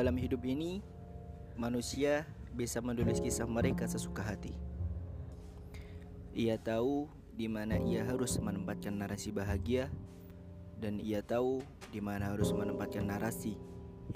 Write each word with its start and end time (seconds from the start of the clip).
Dalam 0.00 0.16
hidup 0.16 0.48
ini, 0.48 0.80
manusia 1.60 2.24
bisa 2.56 2.80
menulis 2.80 3.20
kisah 3.20 3.44
mereka 3.44 3.84
sesuka 3.84 4.24
hati. 4.24 4.56
Ia 6.32 6.56
tahu 6.56 7.04
di 7.36 7.52
mana 7.52 7.76
ia 7.76 8.08
harus 8.08 8.40
menempatkan 8.40 8.96
narasi 8.96 9.28
bahagia 9.28 9.92
dan 10.80 11.04
ia 11.04 11.20
tahu 11.20 11.60
di 11.92 12.00
mana 12.00 12.32
harus 12.32 12.48
menempatkan 12.56 13.12
narasi 13.12 13.60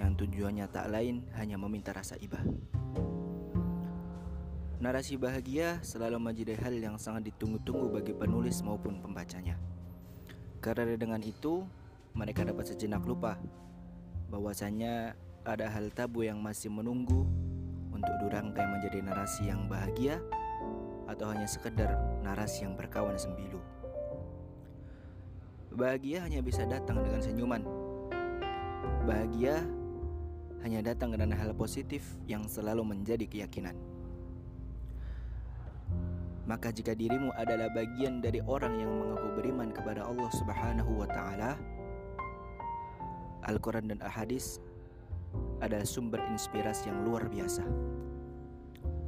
yang 0.00 0.16
tujuannya 0.16 0.72
tak 0.72 0.88
lain 0.88 1.20
hanya 1.36 1.60
meminta 1.60 1.92
rasa 1.92 2.16
iba. 2.16 2.40
Narasi 4.80 5.20
bahagia 5.20 5.84
selalu 5.84 6.16
menjadi 6.16 6.64
hal 6.64 6.80
yang 6.80 6.96
sangat 6.96 7.28
ditunggu-tunggu 7.28 7.92
bagi 7.92 8.16
penulis 8.16 8.64
maupun 8.64 9.04
pembacanya. 9.04 9.60
Karena 10.64 10.96
dengan 10.96 11.20
itu, 11.20 11.60
mereka 12.16 12.40
dapat 12.40 12.72
sejenak 12.72 13.04
lupa 13.04 13.36
bahwasanya 14.32 15.20
ada 15.44 15.68
hal 15.68 15.92
tabu 15.92 16.24
yang 16.24 16.40
masih 16.40 16.72
menunggu 16.72 17.28
untuk 17.92 18.16
dirangkai 18.24 18.64
menjadi 18.64 19.04
narasi 19.04 19.52
yang 19.52 19.68
bahagia 19.68 20.16
atau 21.04 21.28
hanya 21.28 21.44
sekedar 21.44 22.00
narasi 22.24 22.64
yang 22.64 22.72
berkawan 22.72 23.20
sembilu. 23.20 23.60
Bahagia 25.76 26.24
hanya 26.24 26.40
bisa 26.40 26.64
datang 26.64 27.04
dengan 27.04 27.20
senyuman. 27.20 27.62
Bahagia 29.04 29.60
hanya 30.64 30.80
datang 30.80 31.12
dengan 31.12 31.36
hal 31.36 31.52
positif 31.52 32.16
yang 32.24 32.48
selalu 32.48 32.96
menjadi 32.96 33.28
keyakinan. 33.28 33.76
Maka 36.48 36.72
jika 36.72 36.96
dirimu 36.96 37.32
adalah 37.36 37.68
bagian 37.72 38.24
dari 38.24 38.40
orang 38.44 38.80
yang 38.80 38.92
mengaku 38.96 39.28
beriman 39.36 39.68
kepada 39.76 40.08
Allah 40.08 40.30
Subhanahu 40.32 41.04
wa 41.04 41.08
taala, 41.08 41.56
Al-Quran 43.44 43.92
dan 43.92 44.00
Ahadis 44.00 44.60
adalah 45.62 45.86
sumber 45.86 46.22
inspirasi 46.30 46.90
yang 46.90 47.04
luar 47.06 47.26
biasa. 47.30 47.62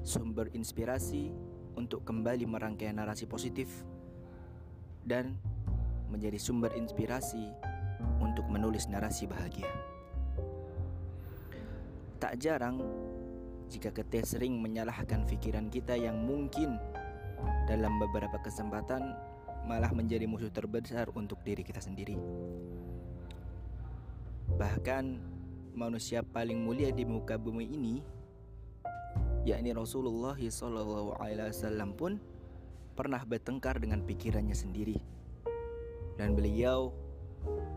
Sumber 0.06 0.50
inspirasi 0.54 1.34
untuk 1.74 2.06
kembali 2.06 2.46
merangkai 2.46 2.94
narasi 2.94 3.26
positif 3.26 3.68
dan 5.06 5.34
menjadi 6.10 6.38
sumber 6.38 6.72
inspirasi 6.78 7.50
untuk 8.22 8.46
menulis 8.46 8.86
narasi 8.86 9.26
bahagia. 9.26 9.68
Tak 12.16 12.38
jarang 12.40 12.80
jika 13.66 13.90
kita 13.90 14.22
sering 14.22 14.56
menyalahkan 14.62 15.26
pikiran 15.26 15.68
kita 15.68 15.98
yang 15.98 16.16
mungkin 16.22 16.78
dalam 17.66 17.98
beberapa 17.98 18.38
kesempatan 18.40 19.14
malah 19.66 19.90
menjadi 19.90 20.24
musuh 20.30 20.48
terbesar 20.54 21.10
untuk 21.18 21.42
diri 21.42 21.66
kita 21.66 21.82
sendiri. 21.82 22.14
Bahkan 24.54 25.04
manusia 25.76 26.24
paling 26.24 26.56
mulia 26.56 26.88
di 26.88 27.04
muka 27.04 27.36
bumi 27.36 27.68
ini 27.68 27.94
yakni 29.44 29.76
Rasulullah 29.76 30.34
SAW 30.34 31.92
pun 31.94 32.18
pernah 32.96 33.20
bertengkar 33.22 33.78
dengan 33.78 34.00
pikirannya 34.02 34.56
sendiri 34.56 34.96
dan 36.16 36.32
beliau 36.32 36.96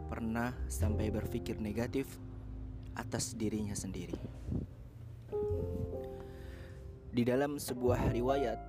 pernah 0.07 0.55
sampai 0.71 1.11
berpikir 1.11 1.59
negatif 1.59 2.17
atas 2.95 3.35
dirinya 3.35 3.75
sendiri. 3.75 4.17
Di 7.09 7.27
dalam 7.27 7.59
sebuah 7.59 8.15
riwayat 8.15 8.59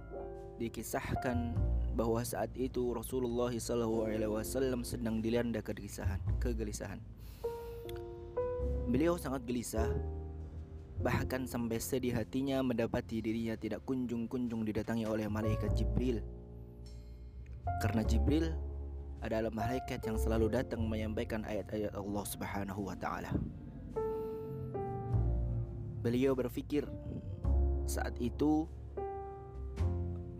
dikisahkan 0.59 1.55
bahwa 1.95 2.21
saat 2.27 2.51
itu 2.59 2.93
Rasulullah 2.93 3.55
SAW 3.55 4.83
sedang 4.85 5.23
dilanda 5.23 5.63
kegelisahan. 5.63 6.21
kegelisahan. 6.43 7.20
Beliau 8.91 9.15
sangat 9.15 9.47
gelisah, 9.47 9.87
bahkan 10.99 11.47
sampai 11.47 11.79
sedih 11.79 12.11
hatinya 12.11 12.59
mendapati 12.59 13.23
dirinya 13.23 13.55
tidak 13.55 13.87
kunjung-kunjung 13.87 14.67
didatangi 14.67 15.07
oleh 15.07 15.31
malaikat 15.31 15.79
Jibril. 15.79 16.19
Karena 17.79 18.03
Jibril 18.03 18.51
adalah 19.23 19.55
malaikat 19.55 20.03
yang 20.03 20.19
selalu 20.19 20.51
datang 20.51 20.83
menyampaikan 20.91 21.47
ayat-ayat 21.47 21.95
Allah 21.95 22.25
Subhanahu 22.27 22.91
wa 22.91 22.99
taala. 22.99 23.31
Beliau 26.03 26.35
berpikir 26.35 26.83
saat 27.87 28.19
itu 28.19 28.67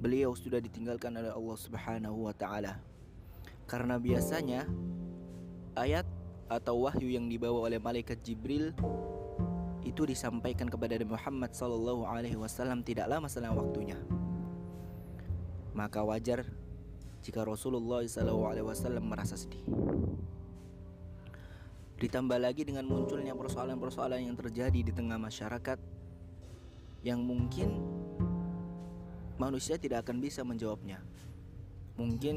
beliau 0.03 0.35
sudah 0.35 0.59
ditinggalkan 0.59 1.15
oleh 1.15 1.31
Allah 1.31 1.59
Subhanahu 1.61 2.27
wa 2.27 2.35
taala. 2.35 2.83
Karena 3.71 3.95
biasanya 3.95 4.67
ayat 5.79 6.03
atau 6.51 6.91
wahyu 6.91 7.15
yang 7.15 7.31
dibawa 7.31 7.71
oleh 7.71 7.79
malaikat 7.79 8.19
Jibril 8.27 8.75
itu 9.87 10.03
disampaikan 10.03 10.67
kepada 10.67 10.99
Nabi 10.99 11.15
Muhammad 11.15 11.55
sallallahu 11.55 12.05
alaihi 12.05 12.37
wasallam 12.37 12.83
tidak 12.83 13.07
lama 13.07 13.31
selang 13.31 13.55
waktunya. 13.55 13.97
Maka 15.73 16.03
wajar 16.03 16.43
jika 17.23 17.47
Rasulullah 17.47 18.03
sallallahu 18.03 18.51
alaihi 18.51 18.67
wasallam 18.67 19.07
merasa 19.07 19.39
sedih. 19.39 19.63
Ditambah 22.01 22.41
lagi 22.41 22.65
dengan 22.65 22.89
munculnya 22.89 23.37
persoalan-persoalan 23.37 24.25
yang 24.25 24.37
terjadi 24.37 24.81
di 24.81 24.93
tengah 24.93 25.21
masyarakat 25.21 25.79
yang 27.05 27.21
mungkin 27.21 27.77
manusia 29.37 29.77
tidak 29.77 30.09
akan 30.09 30.21
bisa 30.21 30.41
menjawabnya. 30.45 31.01
Mungkin 32.01 32.37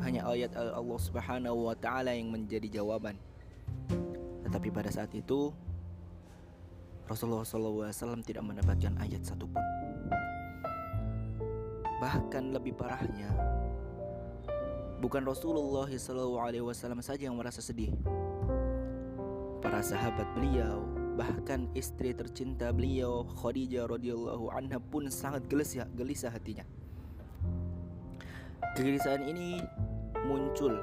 hanya 0.00 0.24
ayat 0.24 0.56
Allah 0.56 1.00
Subhanahu 1.00 1.68
wa 1.68 1.76
taala 1.76 2.16
yang 2.16 2.32
menjadi 2.32 2.80
jawaban. 2.80 3.27
Tetapi 4.48 4.68
pada 4.72 4.88
saat 4.88 5.12
itu 5.12 5.52
Rasulullah 7.04 7.44
SAW 7.44 8.24
tidak 8.24 8.44
mendapatkan 8.48 8.96
ayat 8.96 9.20
satupun. 9.20 9.60
Bahkan 12.00 12.56
lebih 12.56 12.72
parahnya, 12.72 13.28
bukan 15.04 15.28
Rasulullah 15.28 15.84
SAW 15.92 17.04
saja 17.04 17.28
yang 17.28 17.36
merasa 17.36 17.60
sedih. 17.60 17.92
Para 19.60 19.84
sahabat 19.84 20.24
beliau, 20.32 20.88
Bahkan 21.18 21.74
istri 21.74 22.14
tercinta 22.14 22.70
beliau 22.70 23.26
Khadijah 23.42 23.90
radhiyallahu 23.90 24.54
anha 24.54 24.78
pun 24.78 25.10
sangat 25.10 25.50
gelisah, 25.50 25.90
gelisah 25.98 26.30
hatinya. 26.30 26.62
Kegelisahan 28.78 29.26
ini 29.26 29.58
muncul 30.22 30.78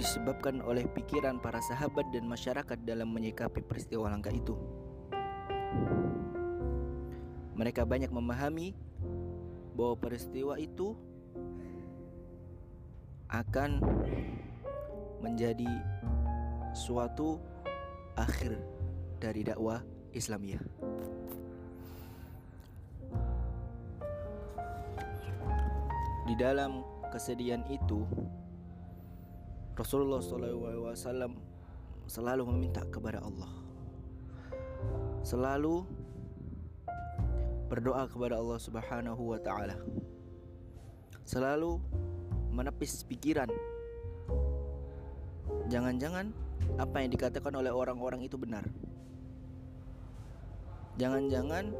disebabkan 0.00 0.64
oleh 0.64 0.88
pikiran 0.88 1.36
para 1.36 1.60
sahabat 1.60 2.08
dan 2.08 2.24
masyarakat 2.24 2.80
dalam 2.88 3.12
menyikapi 3.12 3.60
peristiwa 3.60 4.08
langka 4.08 4.32
itu. 4.32 4.56
Mereka 7.52 7.84
banyak 7.84 8.08
memahami 8.08 8.72
bahwa 9.76 10.00
peristiwa 10.00 10.56
itu 10.56 10.96
akan 13.28 13.84
menjadi 15.20 15.68
suatu 16.72 17.36
akhir 18.16 18.56
dari 19.20 19.44
dakwah 19.44 19.84
Islamiyah. 20.16 20.64
Di 26.24 26.34
dalam 26.40 26.80
kesedihan 27.12 27.60
itu, 27.68 28.08
Rasulullah 29.80 30.20
SAW 30.20 31.32
selalu 32.04 32.42
meminta 32.52 32.84
kepada 32.84 33.24
Allah, 33.24 33.48
selalu 35.24 35.88
berdoa 37.72 38.04
kepada 38.04 38.36
Allah 38.36 38.60
Subhanahu 38.60 39.32
wa 39.32 39.40
Ta'ala, 39.40 39.80
selalu 41.24 41.80
menepis 42.52 43.08
pikiran. 43.08 43.48
Jangan-jangan 45.72 46.28
apa 46.76 47.00
yang 47.00 47.16
dikatakan 47.16 47.56
oleh 47.56 47.72
orang-orang 47.72 48.20
itu 48.20 48.36
benar. 48.36 48.68
Jangan-jangan 51.00 51.72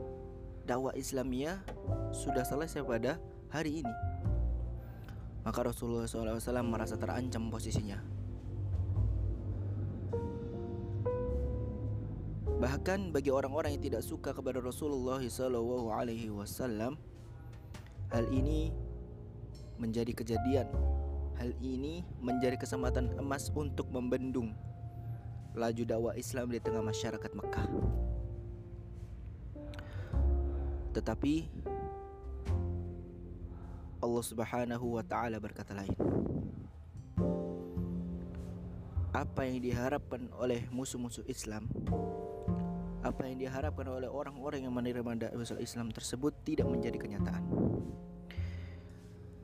dakwah 0.64 0.96
Islamiyah 0.96 1.60
sudah 2.16 2.48
selesai 2.48 2.80
pada 2.80 3.20
hari 3.52 3.84
ini. 3.84 4.09
Maka 5.40 5.64
Rasulullah 5.64 6.04
SAW 6.04 6.64
merasa 6.64 7.00
terancam 7.00 7.48
posisinya. 7.48 8.20
Bahkan 12.60 13.08
bagi 13.08 13.32
orang-orang 13.32 13.72
yang 13.72 13.84
tidak 13.88 14.04
suka 14.04 14.36
kepada 14.36 14.60
Rasulullah 14.60 15.16
SAW, 15.16 16.92
hal 18.12 18.26
ini 18.28 18.68
menjadi 19.80 20.12
kejadian. 20.12 20.68
Hal 21.40 21.56
ini 21.64 22.04
menjadi 22.20 22.60
kesempatan 22.60 23.16
emas 23.16 23.48
untuk 23.56 23.88
membendung 23.88 24.52
laju 25.56 25.82
dakwah 25.88 26.14
Islam 26.20 26.52
di 26.52 26.60
tengah 26.60 26.84
masyarakat 26.84 27.32
Mekah. 27.32 27.66
Tetapi 30.92 31.34
Allah 34.00 34.24
Subhanahu 34.24 34.96
wa 34.96 35.04
taala 35.04 35.36
berkata 35.38 35.76
lain. 35.76 35.96
Apa 39.10 39.44
yang 39.46 39.60
diharapkan 39.60 40.30
oleh 40.38 40.64
musuh-musuh 40.72 41.26
Islam 41.26 41.68
apa 43.00 43.24
yang 43.24 43.40
diharapkan 43.40 43.88
oleh 43.88 44.08
orang-orang 44.12 44.68
yang 44.68 44.76
menerima 44.76 45.28
dakwah 45.28 45.56
Islam 45.56 45.88
tersebut 45.88 46.36
tidak 46.44 46.68
menjadi 46.68 47.00
kenyataan. 47.00 47.44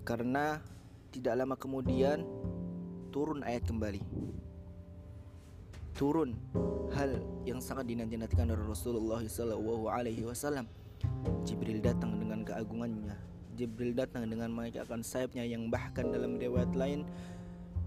Karena 0.04 0.60
tidak 1.08 1.34
lama 1.34 1.56
kemudian 1.56 2.22
turun 3.08 3.40
ayat 3.40 3.64
kembali. 3.64 4.04
Turun 5.96 6.36
hal 6.92 7.16
yang 7.48 7.64
sangat 7.64 7.88
dinanti-nantikan 7.88 8.52
oleh 8.52 8.60
Rasulullah 8.68 9.24
SAW. 9.24 10.68
Jibril 11.48 11.80
datang 11.80 12.20
dengan 12.20 12.44
keagungannya. 12.44 13.35
Jibril 13.56 13.96
datang 13.96 14.28
dengan 14.28 14.52
mengajakkan 14.52 15.00
sayapnya 15.00 15.48
yang 15.48 15.72
bahkan 15.72 16.12
dalam 16.12 16.36
riwayat 16.36 16.76
lain 16.76 17.08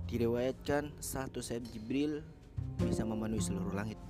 diriwayatkan 0.10 0.90
satu 0.98 1.38
sayap 1.40 1.70
Jibril 1.70 2.26
bisa 2.82 3.06
memenuhi 3.06 3.40
seluruh 3.40 3.78
langit. 3.78 4.02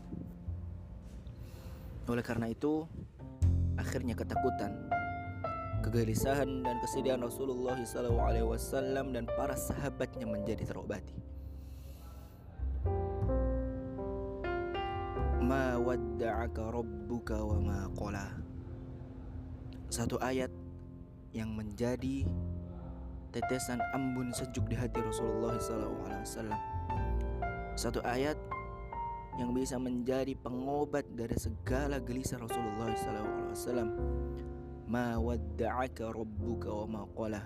Oleh 2.08 2.24
karena 2.24 2.50
itu, 2.50 2.88
akhirnya 3.78 4.16
ketakutan, 4.16 4.72
kegelisahan 5.84 6.64
dan 6.64 6.80
kesedihan 6.82 7.22
Rasulullah 7.22 7.78
SAW 7.84 9.14
dan 9.14 9.28
para 9.28 9.54
sahabatnya 9.54 10.26
menjadi 10.26 10.66
terobati. 10.66 11.14
Ma 15.44 15.78
wadda'aka 15.78 16.64
rabbuka 16.74 17.38
wa 17.44 17.58
ma 17.60 17.80
qala. 17.94 18.26
Satu 19.90 20.22
ayat 20.22 20.54
yang 21.34 21.54
menjadi 21.54 22.26
tetesan 23.30 23.78
ambun 23.94 24.34
sejuk 24.34 24.66
di 24.66 24.76
hati 24.78 24.98
Rasulullah 25.02 25.58
SAW. 25.62 26.58
Satu 27.78 28.02
ayat 28.02 28.36
yang 29.38 29.54
bisa 29.56 29.78
menjadi 29.80 30.36
pengobat 30.36 31.06
dari 31.14 31.38
segala 31.38 32.02
gelisah 32.02 32.42
Rasulullah 32.42 32.92
SAW. 32.92 33.94
Ma 34.90 35.16
wadda'aka 35.22 36.10
rabbuka 36.10 36.74
wa 36.84 37.06
ma. 37.06 37.42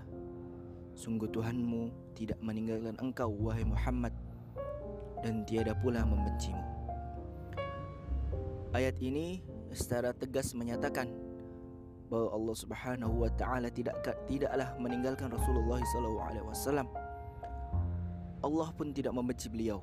Sungguh 0.94 1.28
Tuhanmu 1.28 2.16
tidak 2.16 2.40
meninggalkan 2.40 2.96
engkau 3.02 3.30
wahai 3.30 3.68
Muhammad 3.68 4.14
dan 5.20 5.44
tiada 5.44 5.76
pula 5.76 6.06
membencimu. 6.08 6.64
Ayat 8.74 8.98
ini 9.04 9.42
secara 9.74 10.14
tegas 10.14 10.54
menyatakan 10.58 11.23
bahwa 12.14 12.30
Allah 12.30 12.54
Subhanahu 12.54 13.26
wa 13.26 13.32
taala 13.34 13.74
tidak 13.74 13.98
tidaklah 14.30 14.70
meninggalkan 14.78 15.34
Rasulullah 15.34 15.82
SAW. 15.82 16.86
Allah 18.46 18.70
pun 18.78 18.94
tidak 18.94 19.18
membenci 19.18 19.50
beliau. 19.50 19.82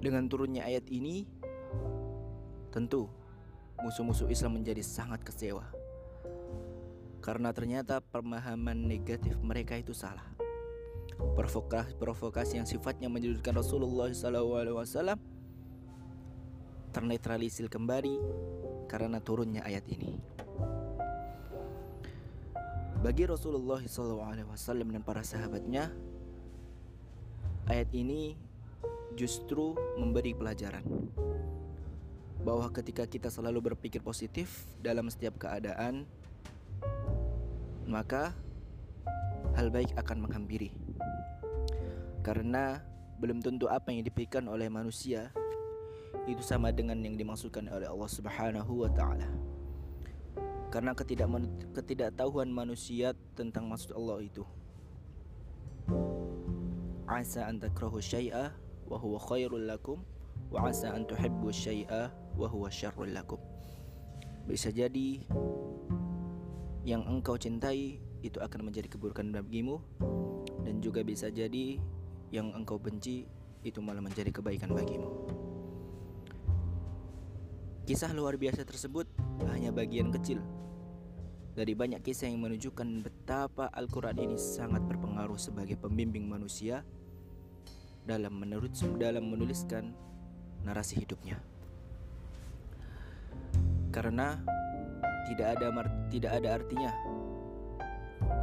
Dengan 0.00 0.24
turunnya 0.32 0.64
ayat 0.64 0.88
ini, 0.88 1.28
tentu 2.72 3.04
musuh-musuh 3.84 4.32
Islam 4.32 4.56
menjadi 4.56 4.80
sangat 4.80 5.20
kecewa. 5.20 5.68
Karena 7.20 7.52
ternyata 7.52 8.00
pemahaman 8.00 8.88
negatif 8.88 9.36
mereka 9.44 9.76
itu 9.76 9.92
salah. 9.92 10.24
Provokasi, 12.00 12.56
yang 12.56 12.66
sifatnya 12.66 13.12
menyudutkan 13.12 13.52
Rasulullah 13.52 14.08
SAW 14.10 15.20
ternetralisir 16.92 17.72
kembali 17.72 18.20
karena 18.92 19.24
turunnya 19.24 19.64
ayat 19.64 19.88
ini. 19.88 20.20
Bagi 23.00 23.24
Rasulullah 23.24 23.80
SAW 23.80 24.84
dan 24.84 25.00
para 25.00 25.24
sahabatnya, 25.24 25.88
ayat 27.72 27.88
ini 27.96 28.36
justru 29.16 29.72
memberi 29.96 30.36
pelajaran 30.36 30.84
bahwa 32.44 32.68
ketika 32.68 33.08
kita 33.08 33.32
selalu 33.32 33.72
berpikir 33.72 34.04
positif 34.04 34.68
dalam 34.84 35.08
setiap 35.08 35.40
keadaan, 35.40 36.04
maka 37.88 38.36
hal 39.56 39.72
baik 39.72 39.96
akan 39.96 40.28
menghampiri. 40.28 40.68
Karena 42.20 42.78
belum 43.18 43.40
tentu 43.40 43.72
apa 43.72 43.88
yang 43.90 44.04
dipikirkan 44.04 44.46
oleh 44.52 44.68
manusia 44.68 45.32
itu 46.28 46.42
sama 46.44 46.70
dengan 46.70 46.98
yang 47.02 47.18
dimaksudkan 47.18 47.66
oleh 47.68 47.90
Allah 47.90 48.10
Subhanahu 48.10 48.86
wa 48.86 48.90
taala. 48.92 49.26
Karena 50.72 50.96
ketidaktahuan 51.76 52.48
manusia 52.48 53.12
tentang 53.36 53.68
maksud 53.68 53.92
Allah 53.92 54.24
itu. 54.24 54.46
Asa 57.04 57.44
an 57.44 57.60
takrahu 57.60 58.00
syai'a 58.00 58.56
wa 58.88 58.96
huwa 58.96 59.20
khairul 59.20 59.68
lakum 59.68 60.00
wa 60.48 60.72
asa 60.72 60.96
an 60.96 61.04
tuhibbu 61.04 61.52
syai'a 61.52 62.08
wa 62.38 62.48
huwa 62.48 62.72
syarrul 62.72 63.12
lakum. 63.12 63.36
Bisa 64.48 64.72
jadi 64.72 65.20
yang 66.88 67.04
engkau 67.04 67.36
cintai 67.36 68.00
itu 68.24 68.40
akan 68.40 68.72
menjadi 68.72 68.88
keburukan 68.88 69.28
bagimu 69.28 69.76
dan 70.64 70.80
juga 70.80 71.04
bisa 71.04 71.28
jadi 71.28 71.76
yang 72.32 72.48
engkau 72.56 72.80
benci 72.80 73.28
itu 73.60 73.78
malah 73.84 74.00
menjadi 74.00 74.32
kebaikan 74.32 74.72
bagimu. 74.72 75.10
Kisah 77.82 78.14
luar 78.14 78.38
biasa 78.38 78.62
tersebut 78.62 79.10
hanya 79.50 79.74
bagian 79.74 80.14
kecil 80.14 80.38
dari 81.52 81.74
banyak 81.74 81.98
kisah 81.98 82.30
yang 82.30 82.38
menunjukkan 82.38 83.02
betapa 83.02 83.66
Al-Quran 83.74 84.22
ini 84.22 84.38
sangat 84.38 84.86
berpengaruh 84.86 85.34
sebagai 85.34 85.74
pembimbing 85.74 86.30
manusia 86.30 86.86
dalam 88.06 88.38
menurut 88.38 88.70
dalam 89.02 89.26
menuliskan 89.26 89.98
narasi 90.62 91.02
hidupnya. 91.02 91.42
Karena 93.90 94.38
tidak 95.26 95.58
ada 95.58 95.66
tidak 96.06 96.32
ada 96.38 96.48
artinya 96.62 96.92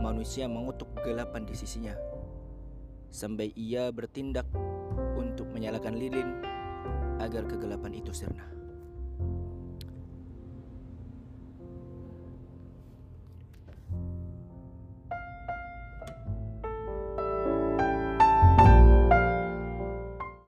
manusia 0.04 0.52
mengutuk 0.52 0.92
kegelapan 1.00 1.48
di 1.48 1.56
sisinya 1.56 1.96
sampai 3.08 3.56
ia 3.56 3.88
bertindak 3.90 4.46
untuk 5.16 5.48
menyalakan 5.56 5.96
lilin 5.96 6.30
agar 7.24 7.48
kegelapan 7.48 7.96
itu 7.96 8.12
sirna. 8.12 8.59